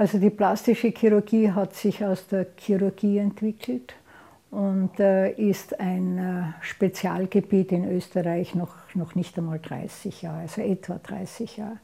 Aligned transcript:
Also 0.00 0.18
die 0.18 0.30
plastische 0.30 0.88
Chirurgie 0.96 1.52
hat 1.52 1.74
sich 1.74 2.02
aus 2.02 2.26
der 2.26 2.46
Chirurgie 2.56 3.18
entwickelt 3.18 3.92
und 4.50 4.98
äh, 4.98 5.32
ist 5.32 5.78
ein 5.78 6.16
äh, 6.16 6.42
Spezialgebiet 6.62 7.70
in 7.70 7.84
Österreich 7.84 8.54
noch, 8.54 8.72
noch 8.94 9.14
nicht 9.14 9.36
einmal 9.36 9.58
30 9.58 10.22
Jahre, 10.22 10.38
also 10.38 10.62
etwa 10.62 10.94
30 10.94 11.58
Jahre. 11.58 11.76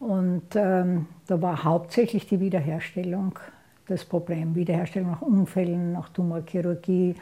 Und 0.00 0.56
ähm, 0.56 1.06
da 1.28 1.40
war 1.40 1.62
hauptsächlich 1.62 2.26
die 2.26 2.40
Wiederherstellung 2.40 3.38
das 3.86 4.04
Problem, 4.04 4.56
Wiederherstellung 4.56 5.12
nach 5.12 5.22
Unfällen, 5.22 5.92
nach 5.92 6.08
Tumorchirurgie. 6.08 7.14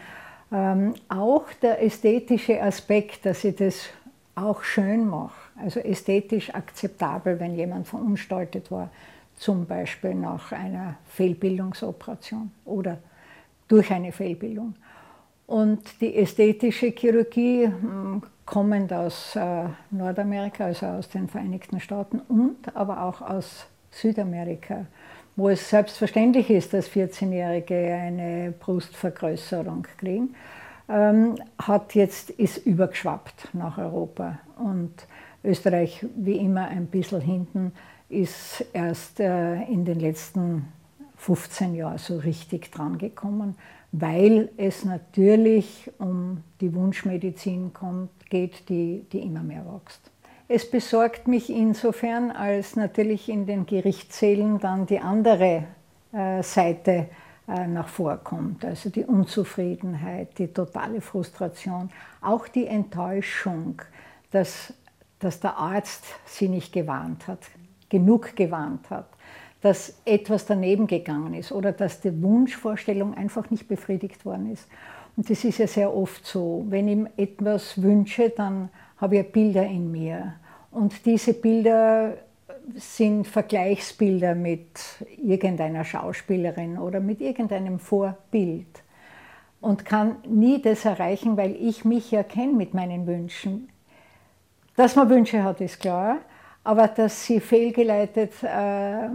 Ähm, 0.51 0.95
auch 1.11 1.53
der 1.61 1.83
ästhetische 1.83 2.63
Aspekt, 2.63 3.27
dass 3.27 3.45
ich 3.45 3.57
das 3.57 3.91
auch 4.37 4.63
schön 4.63 5.07
mache, 5.07 5.35
also 5.63 5.81
ästhetisch 5.81 6.55
akzeptabel, 6.55 7.39
wenn 7.41 7.55
jemand 7.57 7.87
verunstaltet 7.87 8.71
war, 8.71 8.89
zum 9.37 9.67
Beispiel 9.67 10.15
nach 10.15 10.53
einer 10.53 10.97
Fehlbildungsoperation 11.07 12.51
oder 12.65 12.99
durch 13.69 13.91
eine 13.91 14.13
Fehlbildung. 14.13 14.75
Und 15.47 16.01
die 16.01 16.17
ästhetische 16.17 16.87
Chirurgie 16.87 17.67
hm, 17.67 18.23
kommend 18.47 18.93
aus 18.93 19.37
äh, 19.37 19.65
Nordamerika, 19.91 20.67
also 20.67 20.87
aus 20.87 21.09
den 21.09 21.29
Vereinigten 21.29 21.81
Staaten 21.81 22.21
und 22.29 22.75
aber 22.75 23.03
auch 23.03 23.21
aus 23.21 23.67
Südamerika, 23.91 24.87
wo 25.37 25.49
es 25.49 25.69
selbstverständlich 25.69 26.51
ist, 26.51 26.73
dass 26.73 26.89
14-Jährige 26.89 27.75
eine 27.75 28.53
Brustvergrößerung 28.59 29.87
kriegen, 29.99 30.35
ähm, 30.89 31.37
hat 31.59 31.95
jetzt, 31.95 32.31
ist 32.31 32.59
übergeschwappt 32.59 33.49
nach 33.53 33.79
Europa. 33.79 34.39
Und 34.59 35.07
Österreich, 35.43 36.05
wie 36.17 36.37
immer, 36.37 36.69
ein 36.69 36.87
bisschen 36.87 37.21
hinten, 37.21 37.73
ist 38.15 38.65
erst 38.73 39.21
äh, 39.21 39.63
in 39.65 39.85
den 39.85 40.01
letzten 40.01 40.73
15 41.17 41.75
Jahren 41.75 41.99
so 41.99 42.19
richtig 42.19 42.71
drangekommen, 42.71 43.57
weil 43.93 44.51
es 44.57 44.85
natürlich 44.85 45.91
um 45.99 46.43
die 46.61 46.75
Wunschmedizin 46.75 47.73
kommt, 47.73 48.11
geht, 48.29 48.69
die, 48.69 49.07
die 49.13 49.21
immer 49.21 49.43
mehr 49.43 49.65
wächst. 49.65 50.11
Es 50.49 50.71
besorgt 50.71 51.27
mich 51.27 51.49
insofern, 51.49 52.31
als 52.31 52.77
natürlich 52.77 53.29
in 53.29 53.47
den 53.47 53.65
Gerichtssälen 53.65 54.59
dann 54.59 54.87
die 54.87 54.99
andere 54.99 55.65
äh, 56.13 56.43
Seite 56.43 57.09
äh, 57.49 57.67
nach 57.67 57.89
vorkommt, 57.89 58.65
also 58.65 58.91
die 58.91 59.05
Unzufriedenheit, 59.05 60.39
die 60.39 60.49
totale 60.49 61.01
Frustration, 61.01 61.91
auch 62.21 62.49
die 62.49 62.67
Enttäuschung, 62.67 63.81
dass, 64.31 64.73
dass 65.19 65.41
der 65.41 65.57
Arzt 65.57 66.05
sie 66.27 66.49
nicht 66.49 66.73
gewarnt 66.73 67.27
hat, 67.29 67.41
genug 67.95 68.35
gewarnt 68.35 68.91
hat, 68.91 69.07
dass 69.61 70.01
etwas 70.05 70.47
daneben 70.47 70.89
gegangen 70.89 71.33
ist 71.33 71.53
oder 71.53 71.71
dass 71.71 72.01
die 72.01 72.23
Wunschvorstellung 72.23 73.15
einfach 73.15 73.51
nicht 73.51 73.69
befriedigt 73.69 74.27
worden 74.27 74.51
ist. 74.53 74.67
Und 75.17 75.31
das 75.31 75.45
ist 75.45 75.59
ja 75.59 75.69
sehr 75.69 75.95
oft 75.95 76.27
so. 76.27 76.65
Wenn 76.69 76.89
ich 76.89 77.09
etwas 77.17 77.81
wünsche, 77.81 78.31
dann 78.31 78.69
habe 78.97 79.19
ich 79.19 79.31
Bilder 79.31 79.65
in 79.65 79.93
mir. 79.93 80.35
Und 80.73 81.07
diese 81.07 81.35
Bilder 81.35 82.15
sind 82.75 83.29
Vergleichsbilder 83.29 84.35
mit 84.35 84.81
irgendeiner 85.17 85.85
Schauspielerin 85.85 86.79
oder 86.79 86.99
mit 86.99 87.21
irgendeinem 87.21 87.79
Vorbild. 87.79 88.83
Und 89.61 89.85
kann 89.85 90.17
nie 90.27 90.61
das 90.61 90.85
erreichen, 90.85 91.37
weil 91.37 91.55
ich 91.55 91.85
mich 91.85 92.11
ja 92.11 92.25
kenne 92.25 92.55
mit 92.55 92.75
meinen 92.75 93.07
Wünschen. 93.07 93.69
Dass 94.75 94.97
man 94.97 95.09
Wünsche 95.09 95.45
hat, 95.45 95.61
ist 95.61 95.79
klar. 95.79 96.19
Aber 96.65 96.89
dass 96.89 97.25
sie 97.25 97.41
fehlgeleitet 97.41 98.43
äh, 98.43 99.09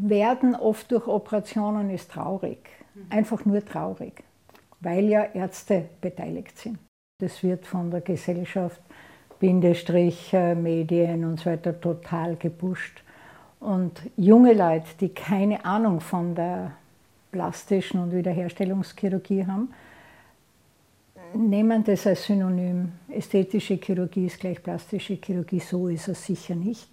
werden, 0.00 0.54
oft 0.56 0.90
durch 0.90 1.06
Operationen, 1.06 1.90
ist 1.90 2.10
traurig. 2.10 2.58
Einfach 3.10 3.44
nur 3.44 3.64
traurig 3.64 4.24
weil 4.80 5.04
ja 5.08 5.24
Ärzte 5.34 5.86
beteiligt 6.00 6.58
sind. 6.58 6.78
Das 7.20 7.42
wird 7.42 7.66
von 7.66 7.90
der 7.90 8.00
Gesellschaft, 8.00 8.80
Bindestrich, 9.40 10.32
Medien 10.32 11.24
und 11.24 11.40
so 11.40 11.50
weiter 11.50 11.80
total 11.80 12.36
gepusht. 12.36 13.02
Und 13.60 14.00
junge 14.16 14.52
Leute, 14.52 14.86
die 15.00 15.08
keine 15.08 15.64
Ahnung 15.64 16.00
von 16.00 16.34
der 16.34 16.72
plastischen 17.32 18.00
und 18.00 18.12
Wiederherstellungschirurgie 18.12 19.46
haben, 19.46 19.74
nehmen 21.34 21.84
das 21.84 22.06
als 22.06 22.24
Synonym. 22.24 22.92
Ästhetische 23.08 23.74
Chirurgie 23.74 24.26
ist 24.26 24.40
gleich 24.40 24.62
plastische 24.62 25.14
Chirurgie, 25.14 25.60
so 25.60 25.88
ist 25.88 26.08
es 26.08 26.24
sicher 26.24 26.54
nicht. 26.54 26.88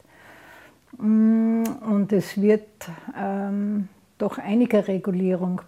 Mm, 0.97 1.63
und 1.90 2.12
es 2.12 2.40
wird 2.41 2.68
ähm, 3.18 3.90
doch 4.18 4.38
einiger 4.38 4.88
Regulierung 4.88 5.62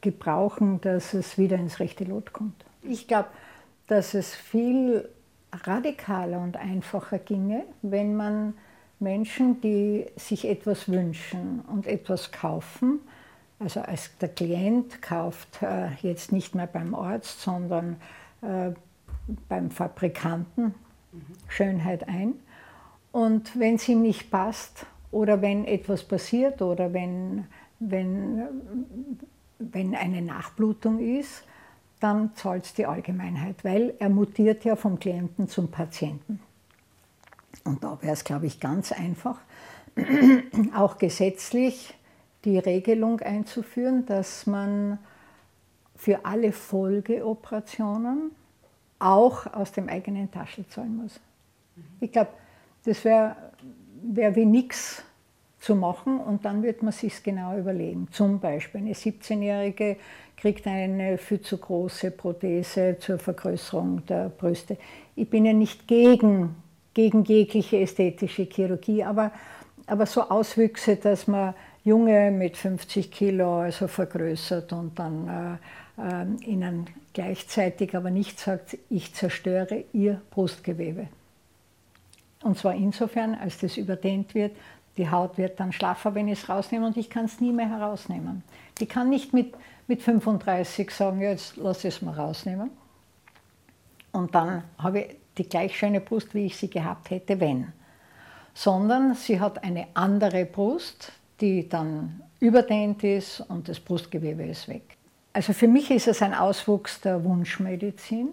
gebrauchen, 0.00 0.80
dass 0.80 1.14
es 1.14 1.38
wieder 1.38 1.56
ins 1.56 1.80
rechte 1.80 2.04
Lot 2.04 2.32
kommt. 2.32 2.64
Ich 2.82 3.08
glaube, 3.08 3.28
dass 3.86 4.14
es 4.14 4.34
viel 4.34 5.08
radikaler 5.52 6.40
und 6.40 6.56
einfacher 6.56 7.18
ginge, 7.18 7.64
wenn 7.82 8.16
man 8.16 8.54
Menschen, 9.00 9.60
die 9.60 10.06
sich 10.16 10.48
etwas 10.48 10.88
wünschen 10.88 11.60
und 11.66 11.86
etwas 11.86 12.30
kaufen, 12.30 13.00
also 13.62 13.80
als 13.80 14.16
der 14.18 14.28
Klient 14.28 15.02
kauft 15.02 15.62
äh, 15.62 15.90
jetzt 16.02 16.32
nicht 16.32 16.54
mehr 16.54 16.66
beim 16.66 16.94
Arzt, 16.94 17.40
sondern 17.40 17.96
äh, 18.42 18.70
beim 19.48 19.70
Fabrikanten. 19.70 20.74
Schönheit 21.48 22.08
ein. 22.08 22.34
Und 23.12 23.58
wenn 23.58 23.74
es 23.74 23.86
ihm 23.86 24.00
nicht 24.00 24.30
passt 24.30 24.86
oder 25.10 25.42
wenn 25.42 25.66
etwas 25.66 26.04
passiert 26.04 26.62
oder 26.62 26.94
wenn 26.94 27.44
wenn, 27.90 28.42
wenn 29.58 29.94
eine 29.94 30.22
Nachblutung 30.22 31.00
ist, 31.00 31.44
dann 32.00 32.34
zahlt 32.34 32.64
es 32.64 32.74
die 32.74 32.86
Allgemeinheit, 32.86 33.64
weil 33.64 33.94
er 33.98 34.08
mutiert 34.08 34.64
ja 34.64 34.76
vom 34.76 34.98
Klienten 34.98 35.48
zum 35.48 35.70
Patienten. 35.70 36.40
Und 37.64 37.84
da 37.84 38.00
wäre 38.02 38.12
es, 38.12 38.24
glaube 38.24 38.46
ich, 38.46 38.60
ganz 38.60 38.92
einfach, 38.92 39.38
auch 40.74 40.98
gesetzlich 40.98 41.94
die 42.44 42.58
Regelung 42.58 43.20
einzuführen, 43.20 44.06
dass 44.06 44.46
man 44.46 44.98
für 45.96 46.24
alle 46.24 46.52
Folgeoperationen 46.52 48.32
auch 48.98 49.46
aus 49.52 49.72
dem 49.72 49.88
eigenen 49.88 50.30
Taschel 50.30 50.66
zahlen 50.66 50.96
muss. 50.96 51.20
Ich 52.00 52.12
glaube, 52.12 52.30
das 52.84 53.04
wäre 53.04 53.36
wär 54.02 54.34
wie 54.34 54.44
nichts 54.44 55.04
zu 55.60 55.76
machen 55.76 56.18
und 56.18 56.44
dann 56.44 56.62
wird 56.62 56.82
man 56.82 56.92
sich 56.92 57.22
genau 57.22 57.56
überlegen. 57.56 58.08
Zum 58.10 58.40
Beispiel 58.40 58.80
eine 58.80 58.94
17-Jährige 58.94 59.96
kriegt 60.36 60.66
eine 60.66 61.18
viel 61.18 61.40
zu 61.40 61.56
große 61.56 62.10
Prothese 62.10 62.96
zur 62.98 63.18
Vergrößerung 63.18 64.04
der 64.06 64.28
Brüste. 64.28 64.76
Ich 65.14 65.30
bin 65.30 65.44
ja 65.44 65.52
nicht 65.52 65.86
gegen, 65.86 66.56
gegen 66.94 67.22
jegliche 67.22 67.78
ästhetische 67.78 68.42
Chirurgie, 68.42 69.04
aber, 69.04 69.30
aber 69.86 70.06
so 70.06 70.22
Auswüchse, 70.22 70.96
dass 70.96 71.28
man 71.28 71.54
Junge 71.84 72.30
mit 72.30 72.56
50 72.56 73.10
Kilo 73.10 73.60
also 73.60 73.88
vergrößert 73.88 74.72
und 74.72 74.98
dann 74.98 75.58
äh, 75.98 76.22
äh, 76.22 76.44
ihnen 76.44 76.86
gleichzeitig 77.12 77.96
aber 77.96 78.10
nicht 78.10 78.38
sagt, 78.38 78.78
ich 78.88 79.14
zerstöre 79.14 79.84
ihr 79.92 80.20
Brustgewebe. 80.30 81.08
Und 82.42 82.58
zwar 82.58 82.74
insofern, 82.74 83.34
als 83.34 83.58
das 83.58 83.76
überdehnt 83.76 84.34
wird, 84.34 84.56
die 84.96 85.10
Haut 85.10 85.38
wird 85.38 85.58
dann 85.58 85.72
schlaffer, 85.72 86.14
wenn 86.14 86.28
ich 86.28 86.42
es 86.42 86.48
rausnehme 86.48 86.86
und 86.86 86.96
ich 86.96 87.08
kann 87.08 87.24
es 87.24 87.40
nie 87.40 87.52
mehr 87.52 87.68
herausnehmen. 87.68 88.42
Die 88.78 88.86
kann 88.86 89.08
nicht 89.08 89.32
mit, 89.32 89.54
mit 89.86 90.02
35 90.02 90.90
sagen, 90.90 91.20
jetzt 91.20 91.56
lass 91.56 91.84
es 91.84 92.02
mal 92.02 92.14
rausnehmen. 92.14 92.70
Und 94.12 94.34
dann 94.34 94.64
habe 94.78 95.00
ich 95.00 95.16
die 95.38 95.48
gleich 95.48 95.76
schöne 95.76 96.00
Brust, 96.00 96.34
wie 96.34 96.46
ich 96.46 96.56
sie 96.56 96.68
gehabt 96.68 97.10
hätte, 97.10 97.40
wenn. 97.40 97.72
Sondern 98.54 99.14
sie 99.14 99.40
hat 99.40 99.64
eine 99.64 99.86
andere 99.94 100.44
Brust, 100.44 101.12
die 101.42 101.68
dann 101.68 102.22
überdehnt 102.40 103.04
ist 103.04 103.40
und 103.40 103.68
das 103.68 103.78
Brustgewebe 103.78 104.44
ist 104.44 104.68
weg. 104.68 104.96
Also 105.34 105.52
für 105.52 105.68
mich 105.68 105.90
ist 105.90 106.08
es 106.08 106.22
ein 106.22 106.34
Auswuchs 106.34 107.00
der 107.00 107.22
Wunschmedizin. 107.24 108.28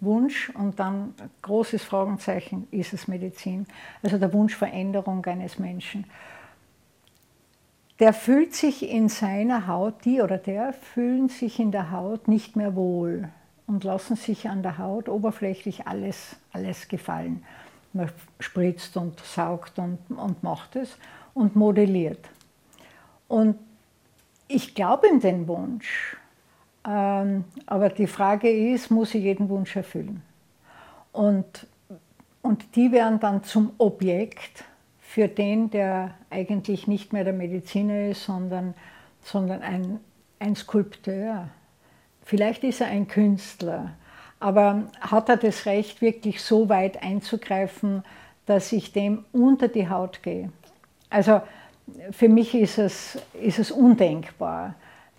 Wunsch 0.00 0.50
und 0.50 0.78
dann 0.78 1.14
großes 1.42 1.82
Fragezeichen, 1.82 2.68
ist 2.70 2.92
es 2.92 3.08
Medizin? 3.08 3.66
Also 4.02 4.18
der 4.18 4.32
Wunsch 4.32 4.54
Veränderung 4.54 5.24
eines 5.26 5.58
Menschen. 5.58 6.04
Der 7.98 8.12
fühlt 8.12 8.54
sich 8.54 8.88
in 8.88 9.08
seiner 9.08 9.66
Haut, 9.66 10.04
die 10.04 10.20
oder 10.20 10.38
der 10.38 10.72
fühlen 10.72 11.28
sich 11.28 11.58
in 11.58 11.72
der 11.72 11.90
Haut 11.90 12.28
nicht 12.28 12.54
mehr 12.54 12.76
wohl 12.76 13.28
und 13.66 13.82
lassen 13.82 14.14
sich 14.14 14.48
an 14.48 14.62
der 14.62 14.78
Haut 14.78 15.08
oberflächlich 15.08 15.88
alles, 15.88 16.36
alles 16.52 16.86
gefallen. 16.86 17.44
Man 17.92 18.08
spritzt 18.38 18.96
und 18.96 19.18
saugt 19.18 19.80
und, 19.80 19.98
und 20.10 20.44
macht 20.44 20.76
es 20.76 20.96
und 21.34 21.56
modelliert. 21.56 22.20
Und 23.28 23.56
ich 24.48 24.74
glaube 24.74 25.06
in 25.06 25.20
den 25.20 25.46
Wunsch, 25.46 26.16
ähm, 26.86 27.44
aber 27.66 27.90
die 27.90 28.06
Frage 28.06 28.50
ist, 28.50 28.90
muss 28.90 29.14
ich 29.14 29.22
jeden 29.22 29.48
Wunsch 29.48 29.76
erfüllen? 29.76 30.22
Und, 31.12 31.66
und 32.42 32.76
die 32.76 32.90
werden 32.92 33.20
dann 33.20 33.44
zum 33.44 33.72
Objekt 33.78 34.64
für 34.98 35.28
den, 35.28 35.70
der 35.70 36.14
eigentlich 36.30 36.86
nicht 36.86 37.12
mehr 37.12 37.24
der 37.24 37.32
Mediziner 37.32 38.08
ist, 38.08 38.24
sondern, 38.24 38.74
sondern 39.22 39.62
ein, 39.62 40.00
ein 40.38 40.56
Skulpteur. 40.56 41.48
Vielleicht 42.24 42.64
ist 42.64 42.80
er 42.80 42.88
ein 42.88 43.08
Künstler, 43.08 43.92
aber 44.40 44.84
hat 45.00 45.28
er 45.28 45.36
das 45.36 45.66
Recht, 45.66 46.00
wirklich 46.00 46.42
so 46.42 46.68
weit 46.68 47.02
einzugreifen, 47.02 48.02
dass 48.46 48.72
ich 48.72 48.92
dem 48.92 49.24
unter 49.32 49.68
die 49.68 49.88
Haut 49.88 50.22
gehe? 50.22 50.50
Also 51.10 51.40
für 52.10 52.28
mich 52.28 52.54
ist 52.54 52.78
es, 52.78 53.18
ist 53.40 53.58
es 53.58 53.70
undenkbar, 53.70 54.74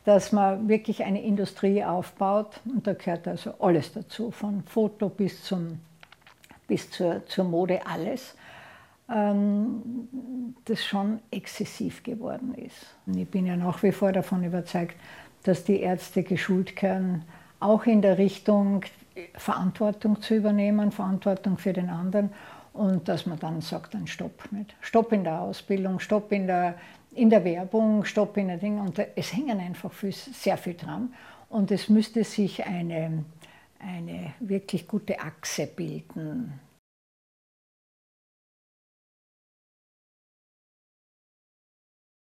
dass 0.05 0.31
man 0.31 0.67
wirklich 0.67 1.03
eine 1.03 1.21
Industrie 1.21 1.83
aufbaut 1.83 2.59
und 2.65 2.87
da 2.87 2.93
gehört 2.93 3.27
also 3.27 3.53
alles 3.59 3.93
dazu, 3.93 4.31
von 4.31 4.63
Foto 4.63 5.09
bis, 5.09 5.43
zum, 5.43 5.79
bis 6.67 6.89
zur, 6.89 7.25
zur 7.25 7.45
Mode, 7.45 7.85
alles, 7.85 8.35
ähm, 9.13 10.07
das 10.65 10.83
schon 10.85 11.19
exzessiv 11.31 12.03
geworden 12.03 12.55
ist. 12.55 12.95
Und 13.05 13.17
ich 13.17 13.29
bin 13.29 13.45
ja 13.45 13.55
nach 13.55 13.83
wie 13.83 13.91
vor 13.91 14.11
davon 14.11 14.43
überzeugt, 14.43 14.95
dass 15.43 15.63
die 15.63 15.79
Ärzte 15.79 16.23
geschult 16.23 16.75
können, 16.75 17.23
auch 17.59 17.85
in 17.85 18.01
der 18.01 18.17
Richtung 18.17 18.83
Verantwortung 19.35 20.21
zu 20.21 20.35
übernehmen, 20.35 20.91
Verantwortung 20.91 21.57
für 21.57 21.73
den 21.73 21.89
anderen 21.89 22.31
und 22.79 23.09
dass 23.09 23.25
man 23.25 23.37
dann 23.37 23.59
sagt, 23.59 23.93
dann 23.93 24.07
Stopp. 24.07 24.49
Nicht? 24.53 24.73
Stopp 24.79 25.11
in 25.11 25.25
der 25.25 25.41
Ausbildung, 25.41 25.99
Stopp 25.99 26.31
in 26.31 26.47
der, 26.47 26.75
in 27.11 27.29
der 27.29 27.43
Werbung, 27.43 28.05
Stopp 28.05 28.37
in 28.37 28.47
der 28.47 28.55
Dinge. 28.55 28.81
Und 28.81 28.97
es 29.17 29.33
hängen 29.33 29.59
einfach 29.59 29.91
viel, 29.91 30.13
sehr 30.13 30.57
viel 30.57 30.75
dran. 30.75 31.13
Und 31.49 31.71
es 31.71 31.89
müsste 31.89 32.23
sich 32.23 32.65
eine, 32.65 33.25
eine 33.79 34.33
wirklich 34.39 34.87
gute 34.87 35.19
Achse 35.19 35.67
bilden 35.67 36.53